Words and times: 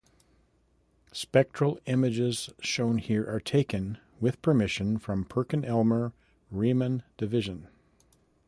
Spectral 1.11 1.79
Images 1.85 2.49
shown 2.59 2.97
here 2.97 3.29
are 3.29 3.39
taken, 3.39 3.99
with 4.19 4.41
permission 4.41 4.97
from 4.97 5.25
PerkinElmer 5.25 6.11
Raman 6.49 7.03
Division. 7.17 7.67